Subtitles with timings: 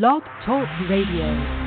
[0.00, 1.63] Blog Talk Radio.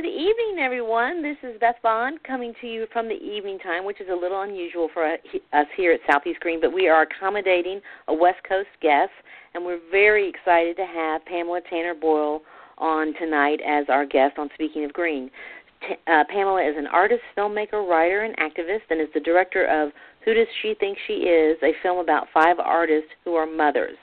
[0.00, 1.24] Good evening, everyone.
[1.24, 4.42] This is Beth Bond coming to you from the evening time, which is a little
[4.42, 9.10] unusual for us here at Southeast Green, but we are accommodating a West Coast guest,
[9.54, 12.42] and we're very excited to have Pamela Tanner Boll
[12.78, 15.32] on tonight as our guest on Speaking of Green.
[16.06, 19.90] Uh, Pamela is an artist, filmmaker, writer, and activist, and is the director of
[20.28, 23.96] Who Does She Think She Is, a film about five artists who are mothers.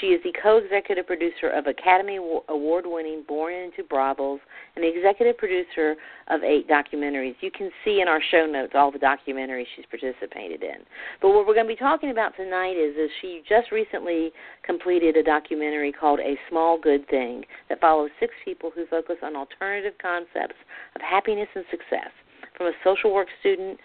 [0.00, 4.40] She is the co executive producer of Academy Award winning Born into Brothels
[4.74, 5.94] and the executive producer
[6.28, 7.34] of eight documentaries.
[7.42, 10.80] You can see in our show notes all the documentaries she's participated in.
[11.20, 14.32] But what we're going to be talking about tonight is, is she just recently
[14.64, 19.36] completed a documentary called A Small Good Thing that follows six people who focus on
[19.36, 20.56] alternative concepts
[20.94, 22.08] of happiness and success.
[22.56, 23.78] From a social work student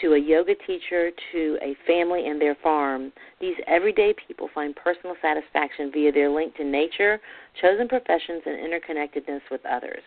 [0.00, 5.16] to a yoga teacher to a family and their farm, these everyday people find personal
[5.22, 7.20] satisfaction via their link to nature,
[7.60, 10.02] chosen professions, and interconnectedness with others.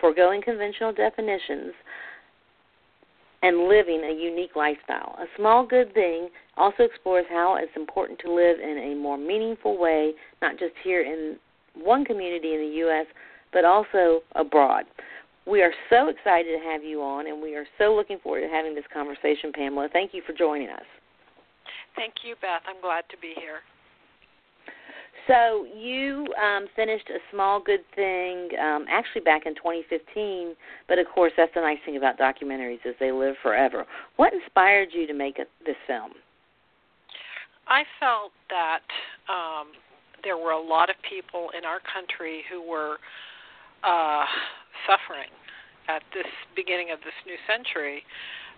[0.00, 1.72] Foregoing conventional definitions
[3.42, 5.16] and living a unique lifestyle.
[5.18, 9.78] A small good thing also explores how it's important to live in a more meaningful
[9.78, 10.12] way,
[10.42, 11.36] not just here in
[11.74, 13.06] one community in the U.S.,
[13.52, 14.84] but also abroad.
[15.46, 18.48] We are so excited to have you on, and we are so looking forward to
[18.48, 19.88] having this conversation, Pamela.
[19.92, 20.84] Thank you for joining us.
[21.94, 22.62] Thank you, Beth.
[22.66, 23.60] I'm glad to be here.
[25.26, 30.54] So you um, finished a small good thing um, actually back in 2015,
[30.88, 33.86] but of course that's the nice thing about documentaries is they live forever.
[34.16, 36.12] What inspired you to make a, this film?
[37.66, 38.86] I felt that
[39.28, 39.72] um,
[40.22, 42.98] there were a lot of people in our country who were
[43.86, 44.26] uh,
[44.84, 45.30] suffering
[45.88, 46.26] at this
[46.58, 48.02] beginning of this new century,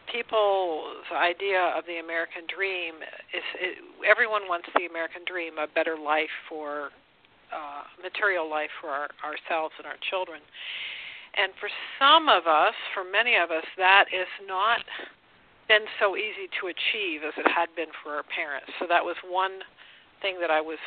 [0.08, 3.04] people's idea of the American dream
[3.36, 6.88] is it, everyone wants the American dream, a better life for
[7.52, 10.40] uh, material life for our, ourselves and our children.
[11.36, 11.68] And for
[12.00, 14.80] some of us, for many of us, that is not
[15.68, 18.72] been so easy to achieve as it had been for our parents.
[18.80, 19.60] So that was one
[20.24, 20.80] thing that I was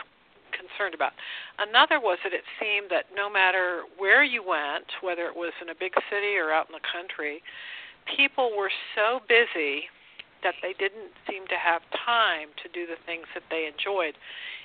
[0.61, 1.17] concerned about.
[1.57, 5.69] Another was that it seemed that no matter where you went, whether it was in
[5.69, 7.41] a big city or out in the country,
[8.05, 9.89] people were so busy
[10.43, 14.17] that they didn't seem to have time to do the things that they enjoyed,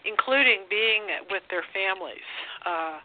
[0.05, 2.25] including being with their families.
[2.65, 3.01] Uh,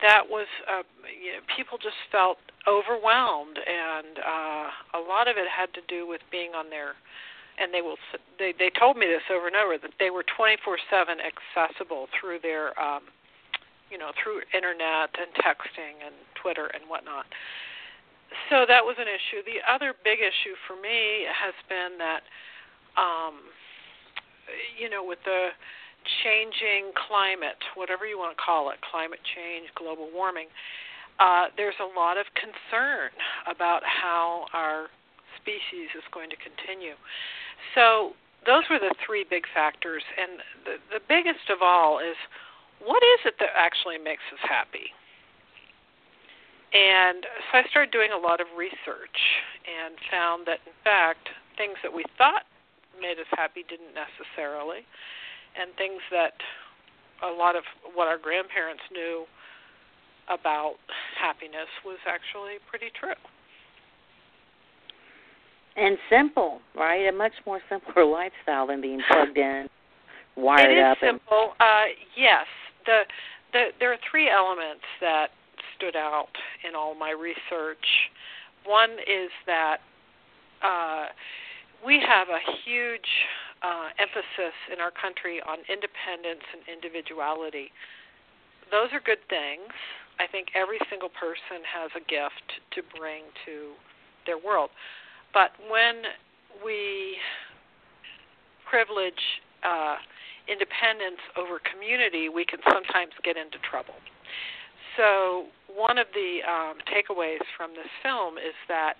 [0.00, 5.48] that was uh, you know, people just felt overwhelmed, and uh, a lot of it
[5.48, 6.94] had to do with being on their
[7.60, 7.98] and they will
[8.38, 12.78] they they told me this over and over that they were 24/7 accessible through their
[12.80, 13.02] um
[13.90, 17.26] you know through internet and texting and Twitter and whatnot.
[18.50, 19.40] So that was an issue.
[19.44, 22.22] The other big issue for me has been that
[22.96, 23.50] um
[24.78, 25.50] you know with the
[26.24, 30.46] changing climate, whatever you want to call it, climate change, global warming,
[31.18, 33.10] uh, there's a lot of concern
[33.50, 34.86] about how our
[35.48, 36.92] species is going to continue.
[37.72, 38.12] So
[38.44, 42.16] those were the three big factors, and the, the biggest of all is
[42.84, 44.92] what is it that actually makes us happy?
[46.68, 49.18] And so I started doing a lot of research
[49.64, 52.44] and found that, in fact, things that we thought
[53.00, 54.84] made us happy didn't necessarily,
[55.56, 56.36] and things that
[57.24, 57.64] a lot of
[57.96, 59.24] what our grandparents knew
[60.28, 60.76] about
[61.16, 63.16] happiness was actually pretty true
[65.78, 67.08] and simple, right?
[67.08, 69.68] A much more simpler lifestyle than being plugged in,
[70.36, 70.98] wired it is up.
[71.00, 71.52] simple.
[71.60, 71.84] Uh,
[72.16, 72.46] yes,
[72.86, 73.00] the
[73.52, 75.28] the there are three elements that
[75.76, 76.34] stood out
[76.68, 78.10] in all my research.
[78.64, 79.78] One is that
[80.62, 81.06] uh,
[81.84, 83.08] we have a huge
[83.62, 87.70] uh, emphasis in our country on independence and individuality.
[88.70, 89.70] Those are good things.
[90.18, 93.78] I think every single person has a gift to bring to
[94.26, 94.70] their world.
[95.32, 96.02] But when
[96.64, 97.16] we
[98.68, 99.20] privilege
[99.64, 99.96] uh,
[100.48, 103.94] independence over community, we can sometimes get into trouble.
[104.96, 108.94] So, one of the um, takeaways from this film is that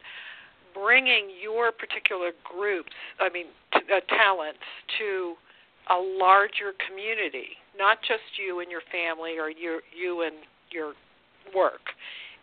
[0.74, 4.62] bringing your particular groups, I mean, t- uh, talents,
[4.98, 5.34] to
[5.90, 10.36] a larger community, not just you and your family or you and
[10.70, 10.92] your
[11.54, 11.80] work,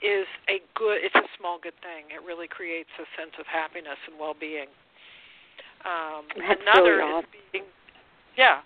[0.01, 2.11] is a good it's a small good thing.
[2.11, 4.69] It really creates a sense of happiness and well-being.
[5.85, 7.65] Um That's another really is being
[8.37, 8.59] yeah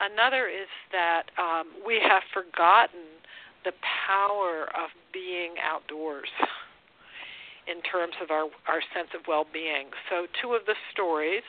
[0.00, 3.16] Another is that um, we have forgotten
[3.64, 3.72] the
[4.06, 6.28] power of being outdoors
[7.66, 9.88] in terms of our our sense of well-being.
[10.10, 11.48] So two of the stories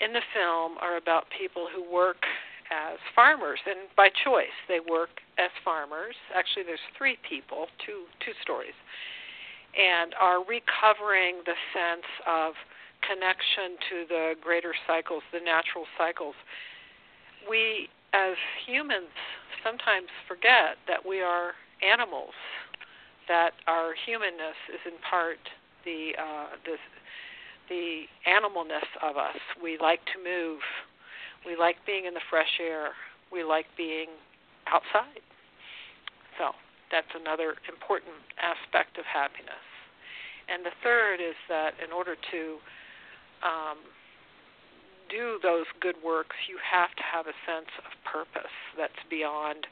[0.00, 2.26] in the film are about people who work
[2.70, 6.14] as farmers and by choice they work as farmers.
[6.34, 8.76] Actually there's three people, two two stories.
[9.74, 12.54] And are recovering the sense of
[13.02, 16.34] connection to the greater cycles, the natural cycles.
[17.48, 19.10] We as humans
[19.64, 22.34] sometimes forget that we are animals
[23.28, 25.40] that our humanness is in part
[25.84, 26.76] the uh, the
[27.68, 29.40] the animalness of us.
[29.62, 30.60] We like to move.
[31.46, 32.92] We like being in the fresh air.
[33.32, 34.08] We like being
[34.66, 35.22] outside.
[36.38, 36.52] So
[36.90, 39.64] that's another important aspect of happiness.
[40.48, 42.42] And the third is that in order to
[43.40, 43.78] um,
[45.08, 49.66] do those good works, you have to have a sense of purpose that's beyond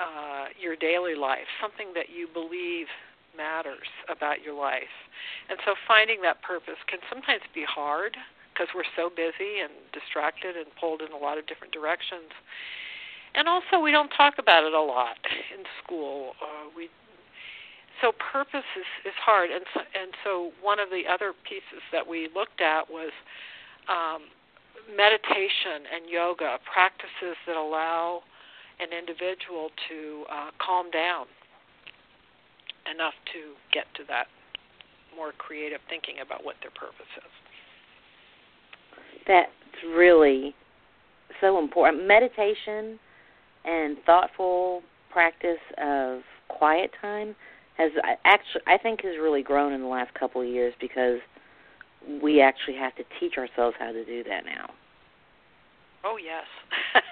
[0.00, 2.86] uh, your daily life, something that you believe
[3.36, 4.94] matters about your life.
[5.48, 8.16] And so finding that purpose can sometimes be hard
[8.60, 12.28] because we're so busy and distracted and pulled in a lot of different directions.
[13.34, 15.16] And also, we don't talk about it a lot
[15.56, 16.36] in school.
[16.42, 16.90] Uh, we
[18.02, 22.04] so purpose is is hard, and so, and so one of the other pieces that
[22.06, 23.12] we looked at was
[23.88, 24.28] um,
[24.92, 28.20] meditation and yoga practices that allow
[28.80, 31.26] an individual to uh, calm down
[32.92, 34.26] enough to get to that
[35.14, 37.39] more creative thinking about what their purpose is.
[39.26, 39.50] That's
[39.94, 40.54] really
[41.40, 42.06] so important.
[42.06, 42.98] Meditation
[43.64, 44.82] and thoughtful
[45.12, 47.34] practice of quiet time
[47.76, 47.90] has
[48.24, 51.18] actually I think has really grown in the last couple of years because
[52.22, 54.70] we actually have to teach ourselves how to do that now.
[56.04, 56.48] Oh yes.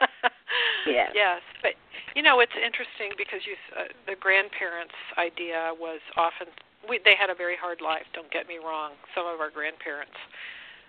[0.86, 1.10] yes.
[1.14, 1.72] Yes, but
[2.16, 6.48] you know it's interesting because you uh, the grandparents' idea was often
[6.88, 8.08] we they had a very hard life.
[8.14, 8.92] Don't get me wrong.
[9.14, 10.16] Some of our grandparents,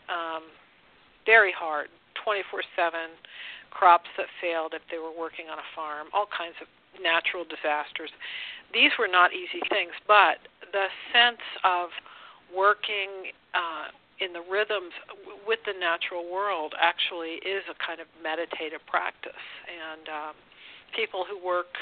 [0.07, 0.47] um,
[1.29, 3.13] very hard, twenty four seven,
[3.69, 6.65] crops that failed if they were working on a farm, all kinds of
[6.97, 8.09] natural disasters.
[8.73, 10.41] These were not easy things, but
[10.73, 11.93] the sense of
[12.49, 14.89] working uh, in the rhythms
[15.45, 20.33] with the natural world actually is a kind of meditative practice, and um,
[20.97, 21.77] people who work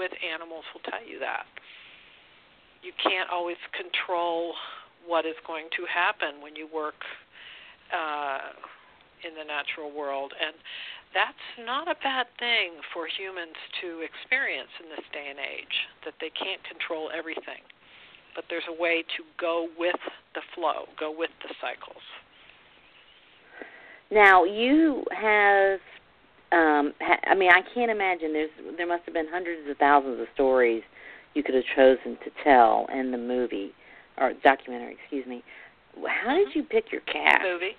[0.00, 1.44] with animals will tell you that.
[2.80, 4.56] You can't always control
[5.04, 6.96] what is going to happen when you work
[7.92, 8.56] uh,
[9.26, 10.54] in the natural world, and
[11.14, 15.76] that's not a bad thing for humans to experience in this day and age.
[16.04, 17.64] That they can't control everything
[18.38, 19.96] but there's a way to go with
[20.36, 22.02] the flow, go with the cycles.
[24.12, 25.80] Now you have,
[26.52, 28.32] um, ha- I mean, I can't imagine.
[28.32, 30.84] There's there must have been hundreds of thousands of stories
[31.34, 33.72] you could have chosen to tell in the movie
[34.18, 34.96] or documentary.
[35.02, 35.42] Excuse me.
[36.06, 37.42] How did you pick your cast?
[37.42, 37.76] Movie.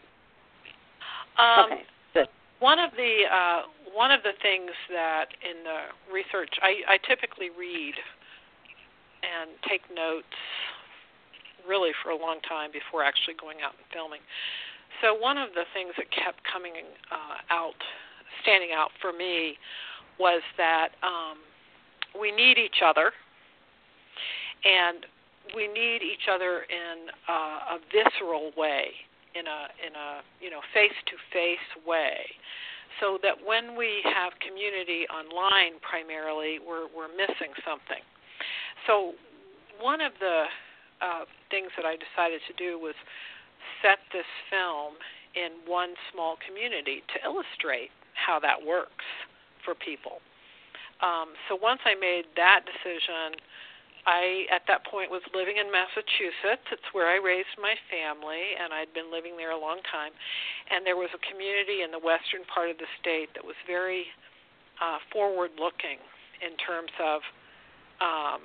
[1.40, 1.84] Um, okay.
[2.14, 2.28] Good.
[2.60, 3.62] One of the uh,
[3.96, 7.96] one of the things that in the research I, I typically read
[9.24, 10.28] and take notes
[11.68, 14.22] really for a long time before actually going out and filming.
[15.02, 16.74] So one of the things that kept coming
[17.12, 17.78] uh, out,
[18.42, 19.56] standing out for me,
[20.20, 21.40] was that um,
[22.20, 23.12] we need each other,
[24.66, 25.06] and
[25.56, 28.92] we need each other in uh, a visceral way,
[29.36, 32.26] in a in a you know face to face way,
[33.00, 38.02] so that when we have community online primarily, we're we're missing something.
[38.88, 39.14] So,
[39.80, 40.46] one of the
[41.02, 42.96] uh, things that I decided to do was
[43.82, 44.96] set this film
[45.36, 49.06] in one small community to illustrate how that works
[49.64, 50.20] for people.
[51.00, 53.40] Um, so once I made that decision,
[54.10, 56.66] I at that point was living in Massachusetts.
[56.74, 60.10] It's where I raised my family, and I'd been living there a long time.
[60.74, 64.10] And there was a community in the western part of the state that was very
[64.82, 66.02] uh, forward-looking
[66.42, 67.22] in terms of
[68.02, 68.42] um,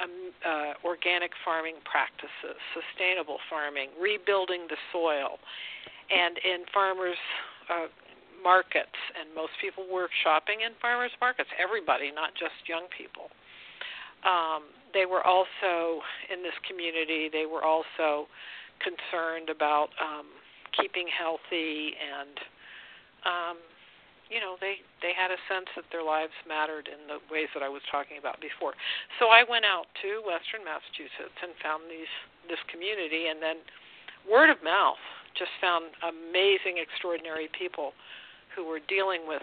[0.00, 5.38] um, uh, organic farming practices, sustainable farming, rebuilding the soil,
[6.10, 7.20] and in farmers'
[7.70, 7.86] uh,
[8.42, 8.98] markets.
[9.14, 11.50] And most people were shopping in farmers' markets.
[11.62, 13.30] Everybody, not just young people.
[14.26, 17.28] Um, they were also in this community.
[17.32, 18.26] They were also
[18.80, 20.26] concerned about um,
[20.76, 22.34] keeping healthy and
[23.26, 23.56] um,
[24.30, 27.62] you know they they had a sense that their lives mattered in the ways that
[27.62, 28.72] I was talking about before.
[29.18, 32.10] So I went out to Western Massachusetts and found these
[32.48, 33.60] this community, and then
[34.24, 35.00] word of mouth
[35.34, 37.92] just found amazing, extraordinary people
[38.54, 39.42] who were dealing with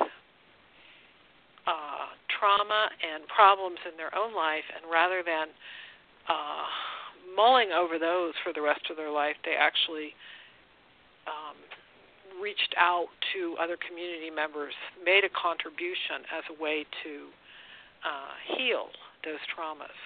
[1.68, 1.97] uh,
[2.40, 5.48] trauma and problems in their own life, and rather than
[6.30, 6.66] uh,
[7.36, 10.14] mulling over those for the rest of their life, they actually
[11.28, 11.58] um,
[12.42, 17.28] reached out to other community members, made a contribution as a way to
[18.06, 18.88] uh, heal
[19.26, 19.98] those traumas.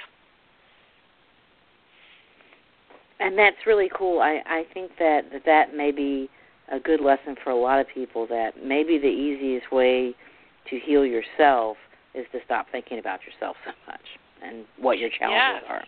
[3.19, 4.19] And that's really cool.
[4.19, 6.29] I I think that that, that may be
[6.71, 10.15] a good lesson for a lot of people that maybe the easiest way
[10.69, 11.77] to heal yourself
[12.13, 14.05] is to stop thinking about yourself so much
[14.43, 15.83] and what your challenges are.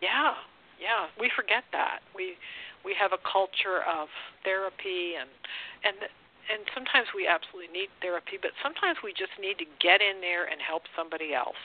[0.00, 0.34] Yeah,
[0.78, 2.00] yeah, we forget that.
[2.14, 2.38] We
[2.84, 4.08] we have a culture of
[4.44, 5.30] therapy and
[5.82, 6.06] and
[6.48, 10.48] and sometimes we absolutely need therapy, but sometimes we just need to get in there
[10.48, 11.60] and help somebody else.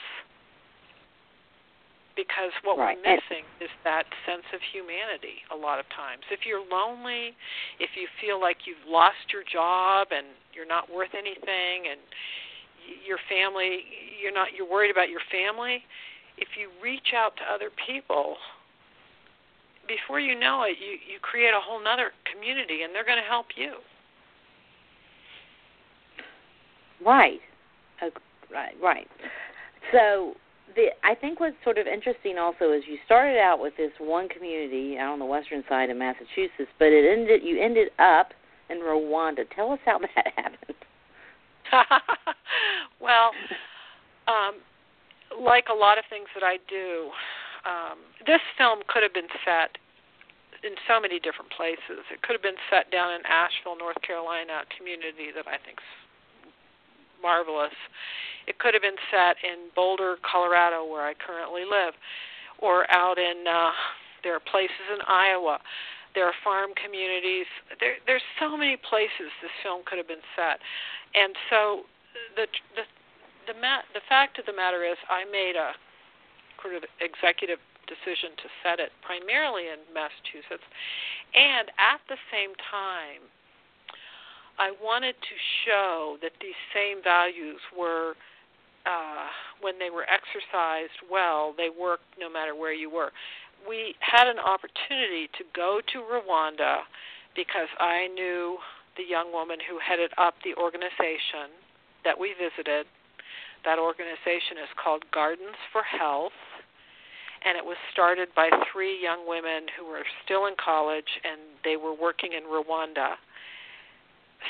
[2.12, 2.94] Because what right.
[2.94, 6.22] we're missing is that sense of humanity a lot of times.
[6.30, 7.34] If you're lonely,
[7.80, 11.98] if you feel like you've lost your job and you're not worth anything and
[13.06, 13.80] your family
[14.20, 15.82] you're not you're worried about your family,
[16.38, 18.36] if you reach out to other people
[19.86, 23.28] before you know it, you you create a whole nother community, and they're going to
[23.28, 23.74] help you.
[27.04, 27.40] Right,
[28.50, 29.08] right, right.
[29.92, 30.34] So
[30.74, 34.28] the I think what's sort of interesting also is you started out with this one
[34.28, 38.32] community out on the western side of Massachusetts, but it ended you ended up
[38.70, 39.44] in Rwanda.
[39.54, 40.73] Tell us how that happened.
[43.00, 43.30] well,
[44.28, 44.60] um,
[45.40, 47.10] like a lot of things that I do,
[47.64, 49.76] um, this film could have been set
[50.64, 52.04] in so many different places.
[52.08, 55.84] It could have been set down in Asheville, North Carolina, a community that I think's
[57.20, 57.76] marvelous.
[58.46, 61.94] It could have been set in Boulder, Colorado, where I currently live,
[62.60, 63.72] or out in uh,
[64.24, 65.60] there are places in Iowa.
[66.14, 67.46] There are farm communities.
[67.80, 70.62] There, there's so many places this film could have been set,
[71.14, 71.82] and so
[72.36, 72.46] the
[72.78, 72.84] the
[73.46, 75.76] the, ma- the fact of the matter is, I made a
[76.62, 80.64] sort of executive decision to set it primarily in Massachusetts.
[81.36, 83.28] And at the same time,
[84.56, 88.14] I wanted to show that these same values were,
[88.86, 89.28] uh,
[89.60, 93.10] when they were exercised well, they worked no matter where you were.
[93.66, 96.84] We had an opportunity to go to Rwanda
[97.34, 98.58] because I knew
[98.96, 101.50] the young woman who headed up the organization
[102.04, 102.86] that we visited.
[103.64, 106.36] That organization is called Gardens for Health
[107.44, 111.76] and it was started by three young women who were still in college and they
[111.76, 113.20] were working in Rwanda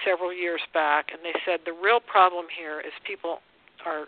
[0.06, 3.38] several years back and they said the real problem here is people
[3.84, 4.06] are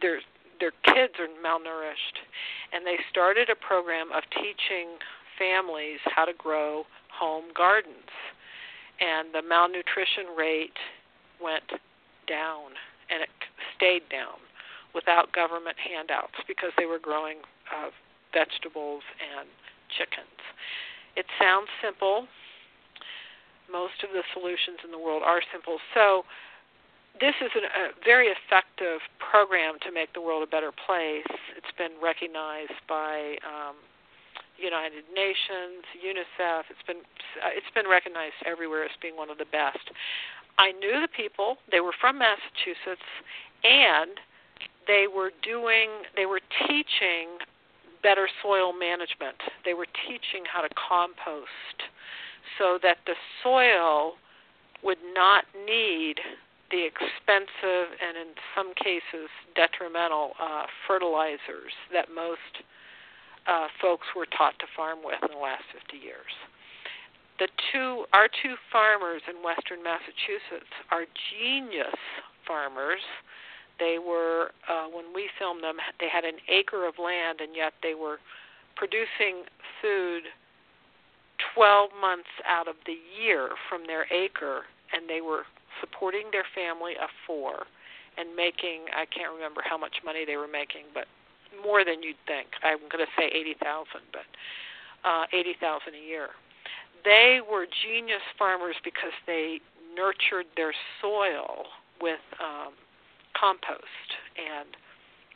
[0.00, 0.20] their
[0.60, 2.20] their kids are malnourished
[2.72, 5.00] and they started a program of teaching
[5.38, 8.12] families how to grow home gardens
[9.00, 10.76] and the malnutrition rate
[11.42, 11.66] went
[12.28, 12.76] down
[13.08, 13.32] and it
[13.76, 14.36] stayed down
[14.94, 17.38] without government handouts because they were growing
[17.72, 17.90] uh,
[18.32, 19.48] vegetables, and
[19.90, 20.38] chickens.
[21.16, 22.26] It sounds simple.
[23.70, 25.78] Most of the solutions in the world are simple.
[25.94, 26.22] So,
[27.20, 31.28] this is an, a very effective program to make the world a better place.
[31.56, 33.76] It's been recognized by um,
[34.56, 36.64] United Nations, UNICEF.
[36.72, 37.04] It's been
[37.52, 39.92] it's been recognized everywhere as being one of the best.
[40.58, 43.06] I knew the people; they were from Massachusetts,
[43.64, 44.16] and
[44.86, 47.40] they were doing they were teaching
[48.02, 49.36] better soil management.
[49.64, 51.84] They were teaching how to compost
[52.58, 54.16] so that the soil
[54.82, 56.16] would not need
[56.70, 62.64] the expensive and in some cases detrimental uh, fertilizers that most
[63.46, 66.32] uh, folks were taught to farm with in the last 50 years.
[67.38, 71.98] The two, our two farmers in western Massachusetts are genius
[72.46, 73.00] farmers
[73.80, 77.72] they were, uh, when we filmed them, they had an acre of land, and yet
[77.82, 78.20] they were
[78.76, 79.48] producing
[79.80, 80.28] food
[81.56, 85.48] 12 months out of the year from their acre, and they were
[85.80, 87.66] supporting their family of four
[88.18, 91.06] and making, I can't remember how much money they were making, but
[91.62, 92.48] more than you'd think.
[92.62, 94.26] I'm going to say 80,000, but
[95.04, 96.28] uh, 80,000 a year.
[97.04, 99.60] They were genius farmers because they
[99.96, 101.66] nurtured their soil
[102.00, 102.74] with um,
[103.38, 104.68] compost, and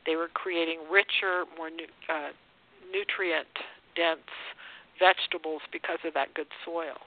[0.07, 2.31] they were creating richer, more nu- uh,
[2.93, 3.49] nutrient
[3.97, 4.29] dense
[4.99, 7.01] vegetables because of that good soil.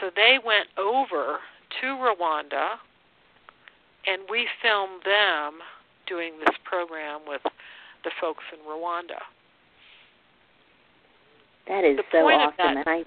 [0.00, 1.38] So they went over
[1.80, 2.76] to Rwanda,
[4.06, 5.60] and we filmed them
[6.06, 7.42] doing this program with
[8.04, 9.20] the folks in Rwanda.
[11.68, 12.54] That is the so awesome.
[12.58, 13.04] That, and I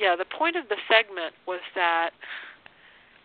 [0.00, 2.10] yeah, the point of the segment was that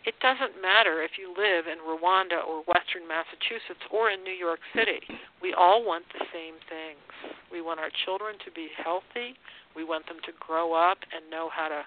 [0.03, 4.59] it doesn't matter if you live in Rwanda or Western Massachusetts or in New York
[4.73, 4.99] City.
[5.41, 7.03] We all want the same things.
[7.51, 9.37] We want our children to be healthy.
[9.75, 11.81] We want them to grow up and know how to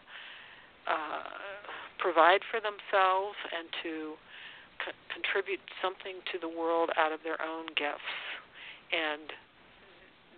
[0.86, 1.53] uh,
[1.98, 4.14] provide for themselves and to
[4.82, 8.14] co- contribute something to the world out of their own gifts.
[8.92, 9.32] And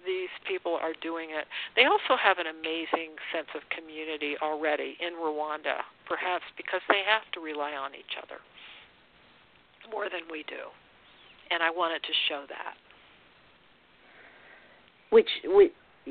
[0.07, 1.47] these people are doing it.
[1.75, 7.27] They also have an amazing sense of community already in Rwanda, perhaps because they have
[7.35, 8.39] to rely on each other
[9.91, 10.71] more than we do.
[11.51, 12.75] And I wanted to show that.
[15.11, 15.71] Which, we,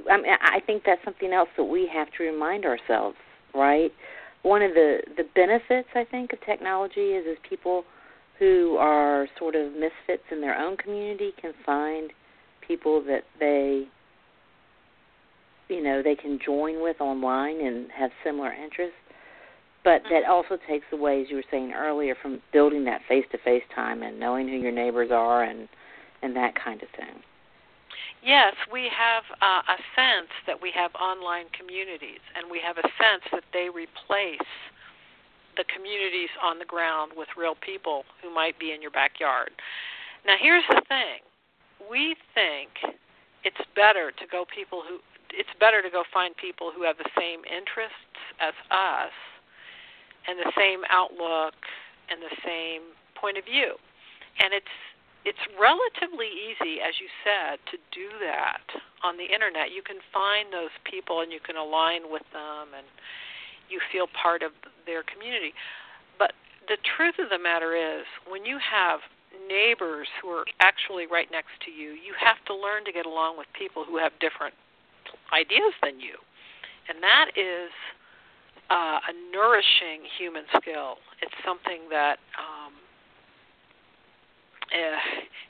[0.09, 3.17] I mean, I think that's something else that we have to remind ourselves,
[3.53, 3.91] right?
[4.45, 7.83] One of the the benefits I think of technology is is people
[8.37, 12.11] who are sort of misfits in their own community can find
[12.65, 13.87] people that they
[15.67, 18.95] you know they can join with online and have similar interests
[19.83, 20.31] but that Mm-hmm.
[20.31, 24.03] also takes away as you were saying earlier from building that face to face time
[24.03, 25.67] and knowing who your neighbors are and
[26.21, 27.15] and that kind of thing
[28.25, 32.89] Yes, we have uh, a sense that we have online communities, and we have a
[32.97, 34.49] sense that they replace
[35.55, 39.51] the communities on the ground with real people who might be in your backyard.
[40.25, 41.21] Now, here's the thing:
[41.85, 42.97] we think
[43.45, 44.97] it's better to go people who
[45.29, 49.13] it's better to go find people who have the same interests as us,
[50.25, 51.53] and the same outlook
[52.09, 53.77] and the same point of view,
[54.41, 54.73] and it's
[55.25, 58.61] it's relatively easy, as you said, to do that
[59.01, 59.73] on the internet.
[59.73, 62.85] You can find those people and you can align with them and
[63.67, 64.53] you feel part of
[64.85, 65.57] their community.
[66.21, 66.37] But
[66.69, 69.01] the truth of the matter is, when you have
[69.49, 73.37] neighbors who are actually right next to you, you have to learn to get along
[73.37, 74.53] with people who have different
[75.33, 76.21] ideas than you.
[76.85, 77.73] And that is
[78.69, 81.01] uh, a nourishing human skill.
[81.21, 82.77] It's something that um,
[84.75, 84.99] uh,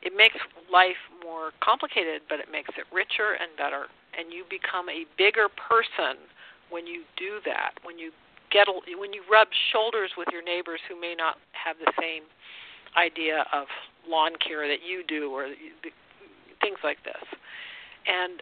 [0.05, 0.38] it makes
[0.72, 3.89] life more complicated, but it makes it richer and better.
[4.13, 6.21] And you become a bigger person
[6.69, 7.73] when you do that.
[7.84, 8.12] When you
[8.54, 12.23] get when you rub shoulders with your neighbors who may not have the same
[12.95, 13.67] idea of
[14.08, 15.50] lawn care that you do, or
[16.62, 17.26] things like this.
[18.08, 18.39] And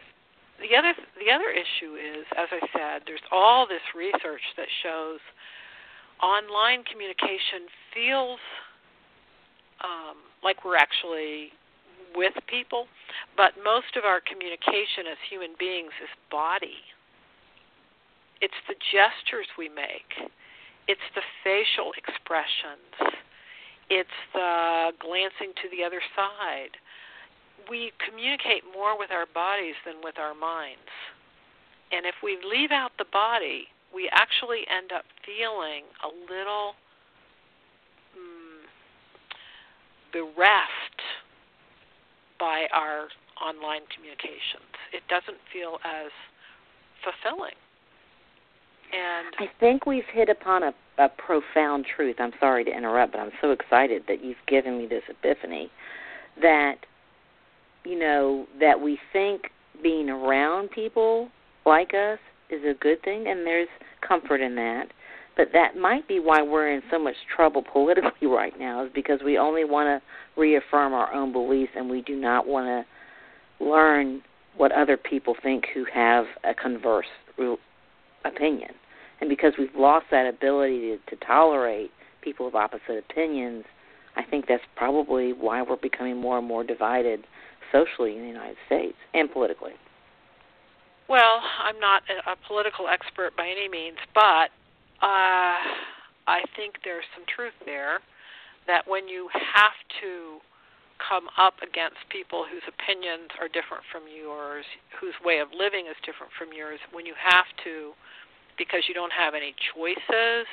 [0.60, 5.18] the other the other issue is, as I said, there's all this research that shows
[6.22, 8.38] online communication feels
[9.82, 11.50] um, like we're actually
[12.14, 12.86] with people,
[13.36, 16.84] but most of our communication as human beings is body.
[18.40, 20.30] It's the gestures we make,
[20.86, 23.18] it's the facial expressions,
[23.90, 26.76] it's the glancing to the other side.
[27.68, 30.92] We communicate more with our bodies than with our minds.
[31.90, 36.76] And if we leave out the body, we actually end up feeling a little
[40.14, 41.02] bereft
[42.38, 43.08] by our
[43.42, 44.70] online communications.
[44.92, 46.14] It doesn't feel as
[47.02, 47.58] fulfilling.
[48.94, 52.16] And I think we've hit upon a, a profound truth.
[52.20, 55.70] I'm sorry to interrupt, but I'm so excited that you've given me this epiphany
[56.40, 56.76] that
[57.84, 59.50] you know that we think
[59.82, 61.28] being around people
[61.66, 62.18] like us
[62.50, 63.68] is a good thing and there's
[64.06, 64.86] comfort in that.
[65.36, 69.20] But that might be why we're in so much trouble politically right now is because
[69.24, 74.22] we only want to reaffirm our own beliefs and we do not want to learn
[74.56, 77.06] what other people think who have a converse
[78.24, 78.70] opinion.
[79.20, 81.90] And because we've lost that ability to, to tolerate
[82.22, 83.64] people of opposite opinions,
[84.16, 87.24] I think that's probably why we're becoming more and more divided
[87.72, 89.72] socially in the United States and politically.
[91.08, 94.50] Well, I'm not a, a political expert by any means, but
[95.04, 95.60] uh,
[96.24, 98.00] I think there's some truth there
[98.66, 100.40] that when you have to
[100.96, 104.64] come up against people whose opinions are different from yours,
[104.96, 107.92] whose way of living is different from yours, when you have to,
[108.56, 110.48] because you don't have any choices,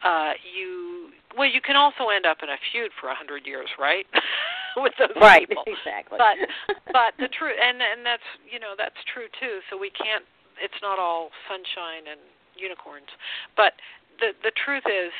[0.00, 3.68] uh, you well, you can also end up in a feud for a hundred years,
[3.76, 4.06] right?
[4.78, 5.66] With those right, people.
[5.66, 6.22] exactly.
[6.22, 6.38] But
[6.94, 9.58] but the truth, and and that's you know that's true too.
[9.68, 10.22] So we can't.
[10.62, 12.22] It's not all sunshine and
[12.58, 13.08] unicorns.
[13.56, 13.74] But
[14.20, 15.12] the the truth is,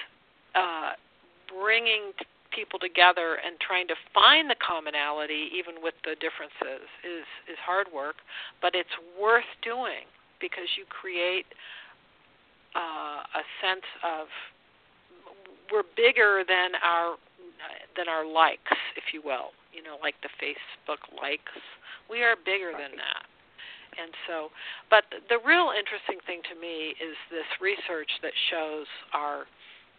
[0.54, 0.98] uh,
[1.48, 2.12] bringing
[2.50, 7.86] people together and trying to find the commonality, even with the differences, is is hard
[7.94, 8.16] work.
[8.60, 11.46] But it's worth doing because you create
[12.74, 14.28] uh, a sense of
[15.72, 17.16] we're bigger than our
[17.96, 19.52] than our likes, if you will.
[19.72, 21.54] You know, like the Facebook likes.
[22.10, 23.26] We are bigger than that.
[23.98, 24.54] And so,
[24.90, 29.50] but the real interesting thing to me is this research that shows our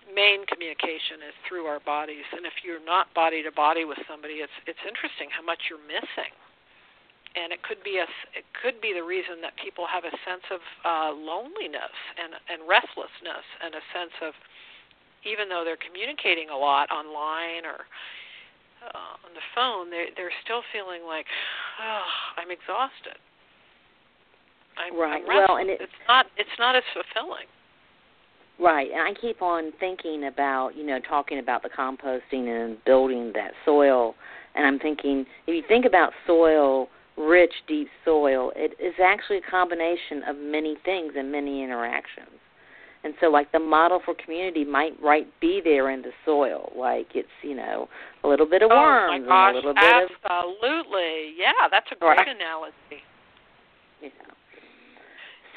[0.08, 4.42] main communication is through our bodies, and if you're not body to body with somebody,
[4.42, 6.32] it's it's interesting how much you're missing.
[7.38, 10.48] And it could be a it could be the reason that people have a sense
[10.50, 14.34] of uh, loneliness and and restlessness and a sense of
[15.28, 17.86] even though they're communicating a lot online or
[18.82, 21.28] uh, on the phone, they're they're still feeling like,
[21.84, 23.20] oh, I'm exhausted.
[24.80, 25.22] I'm, right.
[25.22, 27.46] I'm well, and it, it's not it's not as fulfilling.
[28.60, 33.32] Right, and I keep on thinking about you know talking about the composting and building
[33.36, 34.16] that soil,
[34.56, 36.88] and I'm thinking if you think about soil,
[37.18, 42.30] rich, deep soil, it is actually a combination of many things and many interactions.
[43.04, 47.08] And so, like the model for community might right be there in the soil, like
[47.16, 47.88] it's you know
[48.26, 50.16] a little bit of oh worms oh gosh, and a little bit absolutely.
[50.26, 52.28] of absolutely, yeah, that's a great right.
[52.28, 53.04] analogy.
[54.02, 54.10] Yeah.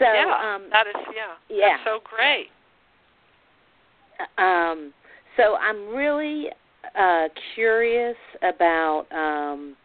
[0.02, 2.48] So yeah, um, that is yeah, yeah, that's so great.
[4.36, 4.92] Um,
[5.36, 6.48] so I'm really
[6.98, 9.76] uh, curious about um,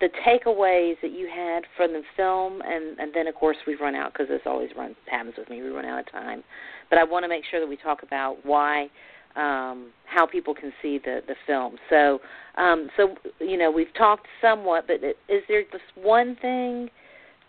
[0.00, 3.94] the takeaways that you had from the film, and, and then of course we've run
[3.94, 5.60] out because this always runs happens with me.
[5.60, 6.44] We run out of time,
[6.88, 8.88] but I want to make sure that we talk about why,
[9.34, 11.76] um, how people can see the the film.
[11.90, 12.20] So,
[12.56, 14.96] um, so you know we've talked somewhat, but
[15.28, 16.90] is there just one thing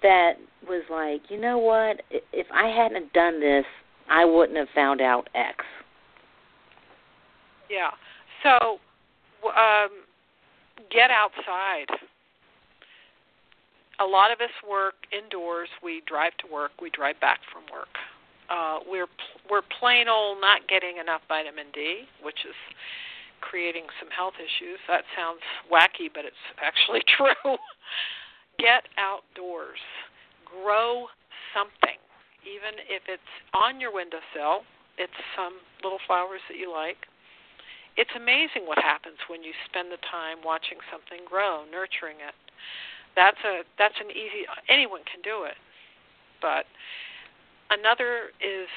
[0.02, 0.34] that
[0.68, 2.02] was like, you know what?
[2.34, 3.66] If I hadn't done this,
[4.10, 5.64] I wouldn't have found out X.
[7.70, 7.92] Yeah.
[8.44, 8.80] So,
[9.46, 9.90] um,
[10.92, 11.88] get outside.
[14.00, 15.70] A lot of us work indoors.
[15.84, 16.72] We drive to work.
[16.82, 17.92] We drive back from work.
[18.50, 19.12] Uh, we're
[19.52, 22.56] we're plain old not getting enough vitamin D, which is
[23.42, 24.80] creating some health issues.
[24.88, 27.58] That sounds wacky, but it's actually true.
[28.60, 29.80] Get outdoors.
[30.46, 31.08] Grow
[31.56, 31.98] something,
[32.44, 34.68] even if it's on your windowsill.
[35.00, 37.00] It's some little flowers that you like
[38.00, 42.32] it's amazing what happens when you spend the time watching something grow, nurturing it.
[43.12, 45.60] That's a that's an easy anyone can do it.
[46.40, 46.64] But
[47.68, 48.72] another is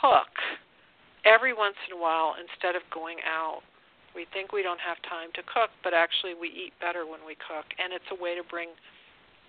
[0.00, 0.32] cook
[1.28, 3.60] every once in a while instead of going out.
[4.16, 7.36] We think we don't have time to cook, but actually we eat better when we
[7.36, 8.72] cook and it's a way to bring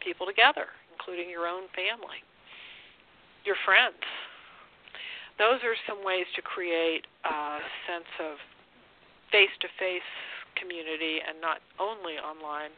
[0.04, 2.22] people together, including your own family,
[3.46, 4.04] your friends.
[5.40, 7.58] Those are some ways to create a
[7.90, 8.38] sense of
[9.32, 10.06] face to face
[10.60, 12.70] community and not only online.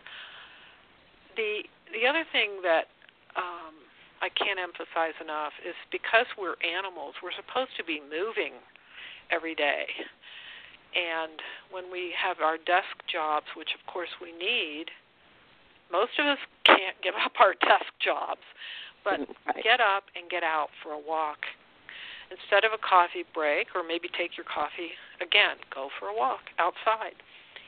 [1.36, 2.88] The the other thing that
[3.36, 3.76] um,
[4.24, 8.56] I can't emphasize enough is because we're animals, we're supposed to be moving
[9.30, 9.86] every day.
[10.96, 11.44] And
[11.76, 14.88] when we have our desk jobs, which of course we need,
[15.96, 18.44] most of us can't give up our desk jobs,
[19.08, 19.64] but right.
[19.64, 21.48] get up and get out for a walk
[22.28, 26.52] instead of a coffee break, or maybe take your coffee again, go for a walk
[26.60, 27.16] outside.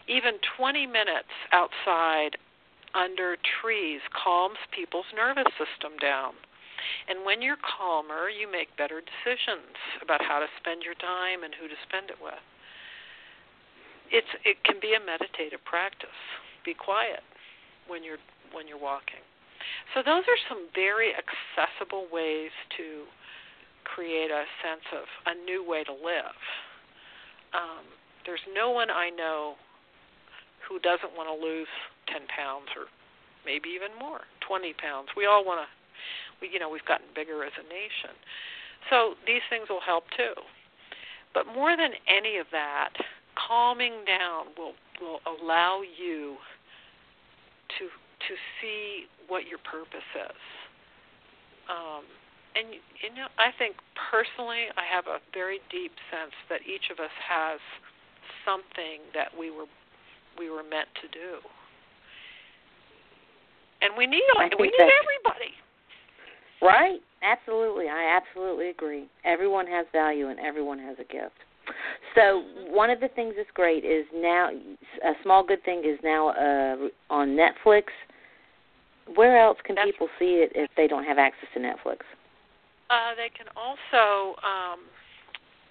[0.09, 2.35] Even 20 minutes outside
[2.97, 6.33] under trees calms people's nervous system down.
[7.05, 11.53] And when you're calmer, you make better decisions about how to spend your time and
[11.53, 12.41] who to spend it with.
[14.09, 16.17] It's it can be a meditative practice.
[16.65, 17.21] Be quiet
[17.87, 18.21] when you're
[18.53, 19.23] when you're walking.
[19.93, 23.03] So those are some very accessible ways to
[23.83, 26.37] create a sense of a new way to live.
[27.55, 27.83] Um,
[28.25, 29.55] there's no one I know
[30.67, 31.71] who doesn't want to lose
[32.11, 32.91] 10 pounds or
[33.45, 35.07] maybe even more, 20 pounds.
[35.15, 35.67] We all want to,
[36.43, 38.15] we, you know, we've gotten bigger as a nation.
[38.91, 40.35] So these things will help too.
[41.33, 42.91] But more than any of that,
[43.35, 46.37] calming down will will allow you
[47.79, 50.41] to to see what your purpose is.
[51.69, 52.03] Um,
[52.55, 53.75] and you know, I think
[54.09, 57.59] personally, I have a very deep sense that each of us has
[58.47, 59.69] something that we were
[60.39, 61.43] we were meant to do,
[63.81, 64.23] and we need
[64.57, 65.53] we need everybody.
[66.61, 66.99] Right?
[67.21, 69.05] Absolutely, I absolutely agree.
[69.23, 71.37] Everyone has value, and everyone has a gift.
[72.15, 76.29] So one of the things that's great is now a small good thing is now
[76.29, 77.83] uh, on Netflix.
[79.15, 81.99] Where else can that's, people see it if they don't have access to Netflix?
[82.89, 84.79] Uh, they can also um,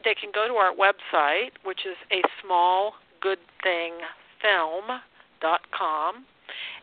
[0.04, 3.92] they can go to our website, which is a small good thing
[4.40, 5.00] film
[5.40, 6.24] dot com,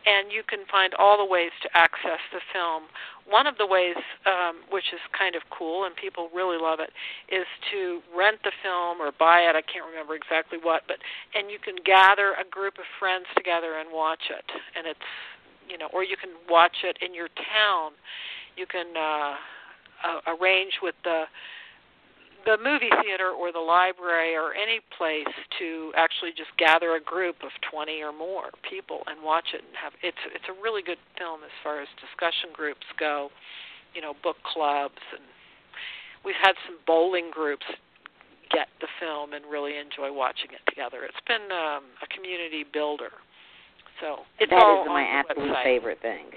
[0.06, 2.84] and you can find all the ways to access the film.
[3.28, 6.92] One of the ways, um, which is kind of cool and people really love it,
[7.32, 9.56] is to rent the film or buy it.
[9.56, 10.98] I can't remember exactly what, but
[11.34, 15.08] and you can gather a group of friends together and watch it, and it's
[15.70, 17.92] you know, or you can watch it in your town.
[18.58, 18.96] You can.
[18.96, 19.36] Uh,
[20.04, 21.24] uh, arrange with the
[22.46, 27.38] the movie theater or the library or any place to actually just gather a group
[27.44, 31.00] of 20 or more people and watch it and have it's it's a really good
[31.18, 33.30] film as far as discussion groups go
[33.96, 35.24] you know book clubs and
[36.26, 37.66] we've had some bowling groups
[38.52, 41.04] get the film and really enjoy watching it together.
[41.04, 43.12] It's been um a community builder.
[44.02, 45.64] So it's that all is my absolute website.
[45.64, 46.28] favorite thing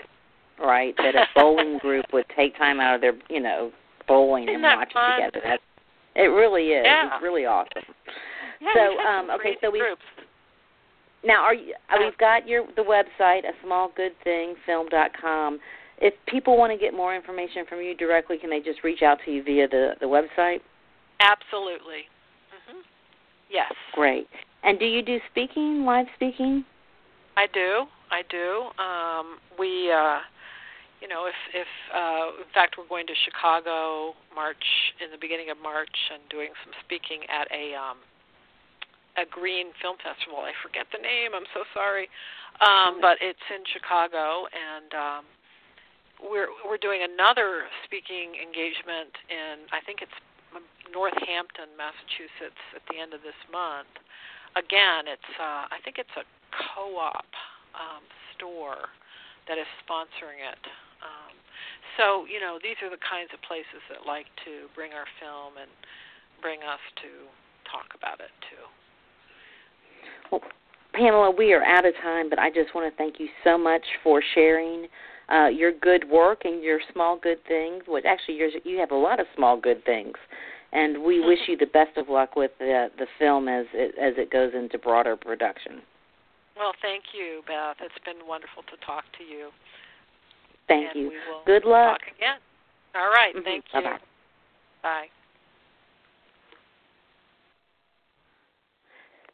[0.59, 0.95] right?
[0.97, 3.73] That a bowling group would take time out of their you know
[4.09, 5.41] bowling Isn't and watch it together.
[5.45, 5.63] That's
[6.17, 7.15] it really is Yeah.
[7.15, 7.85] it's really awesome
[8.61, 9.83] yeah, so, um, okay, so we-
[11.25, 11.75] Now, are you?
[11.91, 15.61] Uh, we've got your the website, a small good thing film.com.
[15.99, 19.19] If people want to get more information from you directly, can they just reach out
[19.25, 20.61] to you via the the website?
[21.21, 22.09] Absolutely.
[22.51, 22.81] hmm
[23.51, 23.73] Yes.
[23.93, 24.29] Great.
[24.63, 26.65] And do you do speaking, live speaking?
[27.37, 27.87] I do.
[28.11, 28.71] I do.
[28.83, 30.21] Um, we, uh,
[31.07, 35.55] you know, if if uh, in fact we're going to Chicago March in the beginning
[35.55, 38.03] of March and doing some speaking at a um,
[39.15, 40.43] a green film festival.
[40.43, 41.31] I forget the name.
[41.31, 42.11] I'm so sorry,
[42.59, 45.23] um, but it's in Chicago, and um,
[46.27, 50.19] we're we're doing another speaking engagement in I think it's
[50.91, 53.95] Northampton, Massachusetts, at the end of this month.
[54.59, 57.31] Again, it's uh, I think it's a co-op
[57.79, 58.03] um,
[58.35, 58.91] store
[59.47, 60.67] that is sponsoring it.
[61.07, 61.33] Um,
[61.97, 65.57] so you know these are the kinds of places that like to bring our film
[65.57, 65.71] and
[66.43, 67.31] bring us to
[67.71, 68.65] talk about it too.
[70.31, 70.43] Well,
[70.93, 73.85] Pamela, we are out of time, but I just want to thank you so much
[74.03, 74.87] for sharing
[75.29, 77.85] uh, your good work and your small good things.
[77.87, 80.15] Which actually, yours, you have a lot of small good things,
[80.73, 84.15] and we wish you the best of luck with the the film as it, as
[84.17, 85.83] it goes into broader production.
[86.57, 87.77] Well, thank you, Beth.
[87.85, 89.51] It's been wonderful to talk to you.
[90.69, 91.13] Thank and you.
[91.45, 92.01] Good luck.
[92.01, 92.39] Talk again.
[92.95, 93.35] All right.
[93.35, 93.45] Mhm.
[93.45, 93.81] Thank you.
[93.81, 93.99] Bye-bye.
[94.83, 95.11] Bye.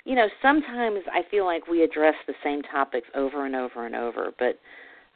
[0.04, 3.94] You know, sometimes I feel like we address the same topics over and over and
[3.94, 4.58] over, but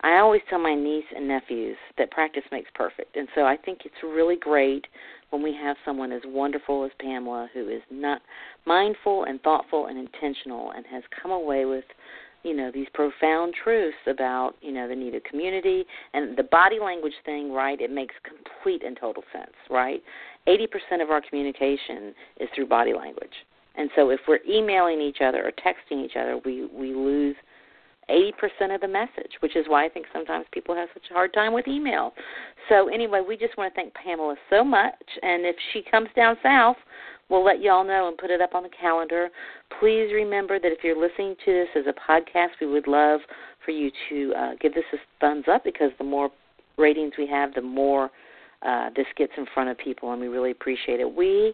[0.03, 3.17] I always tell my niece and nephews that practice makes perfect.
[3.17, 4.87] And so I think it's really great
[5.31, 8.23] when we have someone as wonderful as Pamela who is not
[8.65, 11.85] mindful and thoughtful and intentional and has come away with
[12.47, 16.79] you know these profound truths about you know the need of community and the body
[16.81, 20.03] language thing right it makes complete and total sense right
[20.47, 23.33] 80% of our communication is through body language
[23.77, 27.37] and so if we're emailing each other or texting each other, we we lose
[28.11, 31.35] 80% of the message, which is why I think sometimes people have such a hard
[31.35, 32.15] time with email.
[32.69, 36.37] So anyway, we just want to thank Pamela so much and if she comes down
[36.43, 36.77] south,
[37.29, 39.29] we'll let y'all know and put it up on the calendar.
[39.81, 43.21] Please remember that if you're listening to this as a podcast, we would love
[43.65, 46.31] for you to uh, give this a thumbs up because the more
[46.79, 48.11] ratings we have, the more
[48.67, 51.15] uh, this gets in front of people, and we really appreciate it.
[51.15, 51.53] We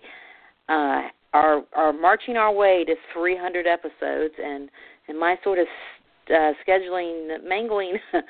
[0.69, 4.69] uh, are are marching our way to 300 episodes, and
[5.09, 5.67] and my sort of
[6.31, 7.99] uh, scheduling mangling,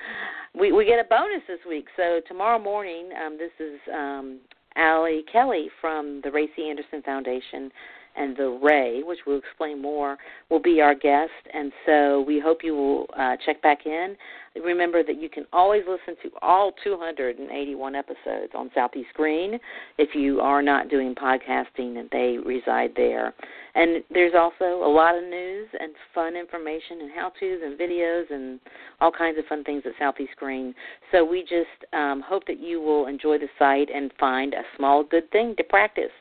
[0.59, 1.87] we we get a bonus this week.
[1.97, 4.41] So tomorrow morning, um, this is um,
[4.77, 6.69] Allie Kelly from the Ray C.
[6.69, 7.71] Anderson Foundation
[8.16, 10.18] and the Ray, which we'll explain more,
[10.51, 11.33] will be our guest.
[11.53, 14.16] And so we hope you will uh, check back in.
[14.62, 19.59] Remember that you can always listen to all 281 episodes on Southeast Green
[19.96, 23.33] if you are not doing podcasting and they reside there.
[23.75, 28.61] And there's also a lot of news and fun information and how-tos and videos and
[29.01, 30.75] all kinds of fun things at Southeast Green.
[31.11, 35.03] So we just um, hope that you will enjoy the site and find a small
[35.03, 36.12] good thing to practice.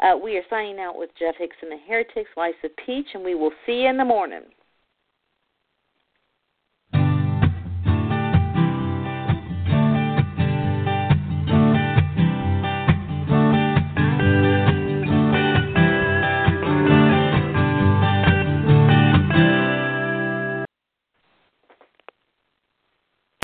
[0.00, 3.34] Uh, we are signing out with Jeff Hicks and the Heretics, Lisa Peach, and we
[3.34, 4.42] will see you in the morning.